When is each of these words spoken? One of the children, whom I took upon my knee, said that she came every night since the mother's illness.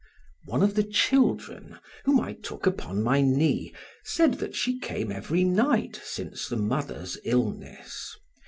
One 0.45 0.63
of 0.63 0.73
the 0.73 0.81
children, 0.83 1.77
whom 2.05 2.19
I 2.19 2.33
took 2.33 2.65
upon 2.65 3.03
my 3.03 3.21
knee, 3.21 3.71
said 4.03 4.33
that 4.39 4.55
she 4.55 4.79
came 4.79 5.11
every 5.11 5.43
night 5.43 6.01
since 6.03 6.47
the 6.49 6.57
mother's 6.57 7.19
illness. 7.23 8.17